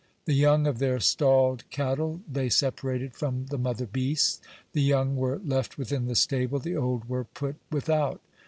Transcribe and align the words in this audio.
The 0.25 0.33
young 0.33 0.65
of 0.65 0.79
their 0.79 0.99
stalled 0.99 1.63
cattle 1.69 2.21
they 2.27 2.49
separated 2.49 3.15
from 3.15 3.45
the 3.51 3.57
mother 3.59 3.85
beasts, 3.85 4.41
the 4.73 4.81
young 4.81 5.15
were 5.15 5.39
left 5.45 5.77
within 5.77 6.07
the 6.07 6.15
stable, 6.15 6.57
the 6.57 6.75
old 6.75 7.07
were 7.07 7.25
put 7.25 7.57
without. 7.71 8.19